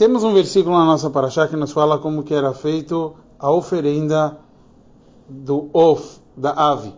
temos 0.00 0.24
um 0.24 0.32
versículo 0.32 0.78
na 0.78 0.86
nossa 0.86 1.10
paraxá 1.10 1.46
que 1.46 1.56
nos 1.56 1.72
fala 1.72 1.98
como 1.98 2.22
que 2.22 2.32
era 2.32 2.54
feito 2.54 3.16
a 3.38 3.50
oferenda 3.50 4.38
do 5.28 5.68
of, 5.74 6.22
da 6.34 6.52
ave. 6.52 6.94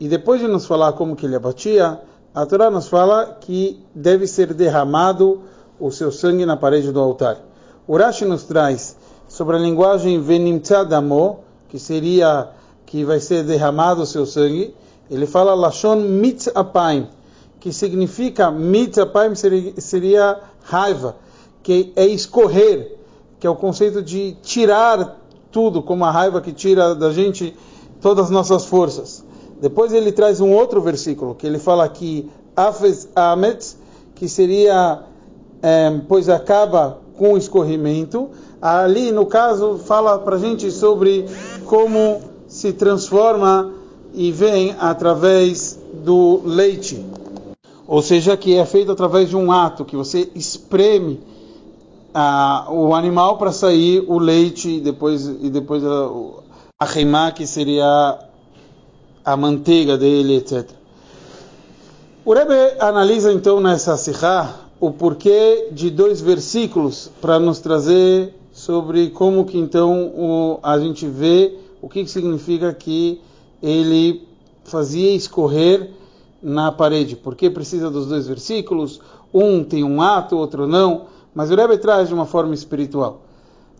E 0.00 0.08
depois 0.08 0.40
de 0.40 0.48
nos 0.48 0.66
falar 0.66 0.94
como 0.94 1.14
que 1.14 1.26
ele 1.26 1.36
abatia, 1.36 2.00
a 2.34 2.44
Torá 2.44 2.72
nos 2.72 2.88
fala 2.88 3.38
que 3.40 3.80
deve 3.94 4.26
ser 4.26 4.52
derramado 4.52 5.42
o 5.78 5.92
seu 5.92 6.10
sangue 6.10 6.44
na 6.44 6.56
parede 6.56 6.90
do 6.90 6.98
altar. 6.98 7.38
O 7.86 7.96
Rashi 7.96 8.24
nos 8.24 8.42
traz 8.42 8.96
sobre 9.28 9.54
a 9.54 9.60
linguagem 9.60 10.20
venimtzadamo, 10.20 11.38
que 11.68 11.78
seria 11.78 12.48
que 12.84 13.04
vai 13.04 13.20
ser 13.20 13.44
derramado 13.44 14.02
o 14.02 14.06
seu 14.06 14.26
sangue. 14.26 14.74
Ele 15.08 15.28
fala 15.28 15.54
lashon 15.54 16.00
mitzapaim, 16.00 17.06
que 17.60 17.72
significa 17.72 18.50
mitzapaim 18.50 19.36
seria, 19.36 19.80
seria 19.80 20.40
raiva, 20.64 21.14
que 21.64 21.92
é 21.96 22.06
escorrer, 22.06 22.94
que 23.40 23.46
é 23.46 23.50
o 23.50 23.56
conceito 23.56 24.02
de 24.02 24.36
tirar 24.42 25.18
tudo, 25.50 25.82
como 25.82 26.04
a 26.04 26.10
raiva 26.10 26.40
que 26.40 26.52
tira 26.52 26.94
da 26.94 27.10
gente 27.10 27.56
todas 28.02 28.26
as 28.26 28.30
nossas 28.30 28.66
forças. 28.66 29.24
Depois 29.60 29.92
ele 29.92 30.12
traz 30.12 30.40
um 30.40 30.52
outro 30.52 30.80
versículo, 30.82 31.34
que 31.34 31.46
ele 31.46 31.58
fala 31.58 31.88
que 31.88 32.30
Afes 32.54 33.08
Ametz, 33.16 33.78
que 34.14 34.28
seria, 34.28 35.04
é, 35.62 36.00
pois 36.06 36.28
acaba 36.28 36.98
com 37.16 37.32
o 37.32 37.38
escorrimento. 37.38 38.28
Ali, 38.60 39.10
no 39.10 39.24
caso, 39.24 39.78
fala 39.78 40.18
para 40.18 40.36
gente 40.36 40.70
sobre 40.70 41.24
como 41.64 42.20
se 42.46 42.74
transforma 42.74 43.72
e 44.12 44.30
vem 44.30 44.76
através 44.78 45.78
do 45.94 46.42
leite. 46.44 47.02
Ou 47.86 48.02
seja, 48.02 48.36
que 48.36 48.54
é 48.54 48.66
feito 48.66 48.92
através 48.92 49.30
de 49.30 49.36
um 49.36 49.50
ato, 49.50 49.84
que 49.84 49.96
você 49.96 50.28
espreme 50.34 51.20
ah, 52.14 52.66
o 52.70 52.94
animal 52.94 53.36
para 53.36 53.50
sair 53.50 54.04
o 54.06 54.18
leite 54.18 54.76
e 54.76 54.80
depois, 54.80 55.26
e 55.26 55.50
depois 55.50 55.84
a, 55.84 56.10
a 56.80 56.84
reimá, 56.84 57.32
que 57.32 57.46
seria 57.46 58.18
a 59.24 59.36
manteiga 59.36 59.98
dele, 59.98 60.36
etc. 60.36 60.70
O 62.24 62.32
Rebbe 62.32 62.54
analisa 62.78 63.32
então 63.32 63.60
nessa 63.60 63.96
sikha 63.96 64.54
o 64.80 64.90
porquê 64.90 65.68
de 65.72 65.90
dois 65.90 66.20
versículos 66.20 67.10
para 67.20 67.38
nos 67.38 67.58
trazer 67.58 68.34
sobre 68.52 69.10
como 69.10 69.44
que 69.44 69.58
então 69.58 70.06
o, 70.08 70.58
a 70.62 70.78
gente 70.78 71.06
vê 71.06 71.58
o 71.82 71.88
que, 71.88 72.04
que 72.04 72.10
significa 72.10 72.72
que 72.72 73.20
ele 73.62 74.26
fazia 74.64 75.14
escorrer 75.14 75.90
na 76.42 76.70
parede. 76.70 77.16
Por 77.16 77.34
que 77.34 77.50
precisa 77.50 77.90
dos 77.90 78.06
dois 78.06 78.26
versículos? 78.26 79.00
Um 79.32 79.64
tem 79.64 79.82
um 79.82 80.00
ato, 80.00 80.36
outro 80.36 80.66
não. 80.66 81.06
Mas 81.34 81.50
o 81.50 81.54
Rebbe 81.54 81.78
traz 81.78 82.08
de 82.08 82.14
uma 82.14 82.26
forma 82.26 82.54
espiritual. 82.54 83.22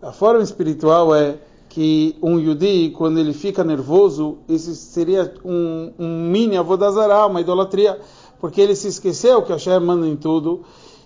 A 0.03 0.13
forma 0.13 0.43
espiritual 0.43 1.15
é 1.15 1.39
que 1.69 2.17
um 2.23 2.39
yudi, 2.39 2.91
quando 2.91 3.19
ele 3.19 3.33
fica 3.33 3.65
nervoso, 3.65 4.39
isso 4.49 4.75
seria 4.75 5.35
um, 5.45 5.93
um 5.99 6.29
mini 6.31 6.57
avodazará, 6.57 7.27
uma 7.27 7.41
idolatria, 7.41 7.99
porque 8.41 8.61
ele 8.61 8.75
se 8.75 8.89
esqueceu 8.89 9.43
que 9.43 9.53
Hashem 9.53 9.81
manda 9.81 10.07
em 10.07 10.17
tudo 10.17 10.63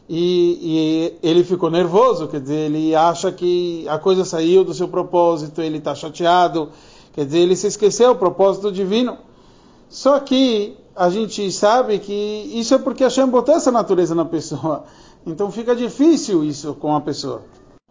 e, 0.08 1.18
e, 1.22 1.28
ele 1.28 1.44
ficou 1.44 1.70
nervoso, 1.70 2.28
quer 2.28 2.40
dizer, 2.40 2.70
ele 2.70 2.94
acha 2.94 3.30
que 3.30 3.86
a 3.88 3.98
coisa 3.98 4.24
saiu 4.24 4.64
do 4.64 4.72
seu 4.72 4.88
propósito, 4.88 5.60
ele 5.60 5.78
está 5.78 5.94
chateado, 5.94 6.70
quer 7.12 7.26
dizer, 7.26 7.40
ele 7.40 7.54
se 7.54 7.66
esqueceu 7.66 8.12
o 8.12 8.16
propósito 8.16 8.72
divino. 8.72 9.18
Só 9.88 10.18
que 10.20 10.76
a 10.96 11.10
gente 11.10 11.52
sabe 11.52 11.98
que 11.98 12.12
isso 12.54 12.74
é 12.74 12.78
porque 12.78 13.04
Hashem 13.04 13.26
botou 13.28 13.54
essa 13.54 13.70
natureza 13.70 14.14
na 14.14 14.24
pessoa. 14.24 14.84
Então 15.26 15.50
fica 15.50 15.74
difícil 15.74 16.44
isso 16.44 16.74
com 16.74 16.94
a 16.94 17.00
pessoa. 17.00 17.42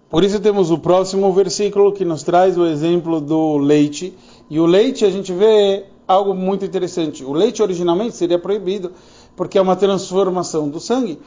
Por 0.09 0.23
isso 0.23 0.39
temos 0.39 0.72
o 0.72 0.78
próximo 0.78 1.31
versículo 1.34 1.92
que 1.92 2.06
nos 2.06 2.23
traz 2.23 2.58
o 2.58 2.66
exemplo 2.66 3.19
do 3.19 3.58
leite. 3.58 4.17
E 4.50 4.59
o 4.59 4.66
leite 4.66 5.03
a 5.03 5.09
gente 5.09 5.34
vê 5.34 5.86
algo 6.08 6.34
muito 6.34 6.64
interessante. 6.64 7.25
O 7.25 7.34
leite 7.34 7.62
originalmente 7.62 8.16
seria 8.16 8.40
proibido 8.40 8.94
porque 9.35 9.57
é 9.57 9.62
uma 9.62 9.75
transformação 9.75 10.69
do 10.69 10.79
sangue. 10.79 11.19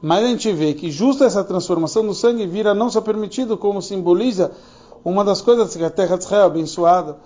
Mas 0.00 0.24
a 0.24 0.28
gente 0.28 0.50
vê 0.52 0.74
que 0.74 0.90
justo 0.90 1.22
essa 1.22 1.44
transformação 1.44 2.04
do 2.04 2.14
sangue 2.14 2.46
vira 2.46 2.74
não 2.74 2.90
só 2.90 3.00
permitido, 3.00 3.56
como 3.56 3.80
simboliza 3.80 4.50
uma 5.04 5.24
das 5.24 5.40
coisas 5.40 5.76
que 5.76 5.84
a 5.84 5.90
terra 5.90 6.16
de 6.16 6.24
Israel 6.24 6.44
é 6.44 6.46
abençoada. 6.46 7.18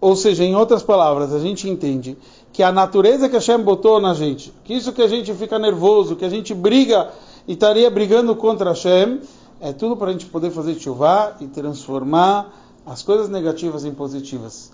Ou 0.00 0.14
seja, 0.14 0.44
em 0.44 0.54
outras 0.54 0.82
palavras, 0.82 1.32
a 1.32 1.40
gente 1.40 1.68
entende 1.68 2.16
que 2.52 2.62
a 2.62 2.70
natureza 2.70 3.28
que 3.28 3.34
Hashem 3.34 3.60
botou 3.62 3.98
na 4.00 4.12
gente, 4.14 4.52
que 4.62 4.74
isso 4.74 4.92
que 4.92 5.02
a 5.02 5.08
gente 5.08 5.32
fica 5.34 5.58
nervoso, 5.58 6.14
que 6.14 6.24
a 6.24 6.28
gente 6.28 6.52
briga 6.54 7.10
e 7.46 7.52
estaria 7.52 7.90
brigando 7.90 8.34
contra 8.34 8.70
Hashem, 8.70 9.20
é 9.60 9.72
tudo 9.72 9.96
para 9.96 10.10
a 10.10 10.12
gente 10.12 10.26
poder 10.26 10.50
fazer 10.50 10.74
chuva 10.76 11.36
e 11.40 11.46
transformar 11.46 12.52
as 12.86 13.02
coisas 13.02 13.28
negativas 13.28 13.84
em 13.84 13.94
positivas. 13.94 14.72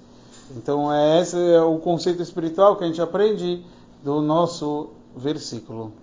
Então, 0.57 0.93
é 0.93 1.21
esse 1.21 1.37
é 1.37 1.61
o 1.61 1.79
conceito 1.79 2.23
espiritual 2.23 2.77
que 2.77 2.85
a 2.85 2.87
gente 2.87 3.01
aprende 3.01 3.65
do 4.03 4.21
nosso 4.21 4.91
versículo. 5.17 5.93